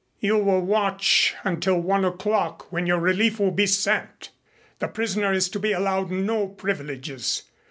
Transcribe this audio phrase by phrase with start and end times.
[0.19, 4.31] "You will watch until one o'clock when your relief will be sent.
[4.79, 7.43] The prisoner is to be allowed no privileges.